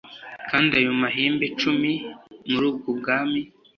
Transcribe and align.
kandi 0.49 0.71
ayo 0.79 0.91
mahembe 1.01 1.45
cumi 1.59 1.91
muri 2.51 2.65
ubwo 2.71 2.89
bwami 2.99 3.41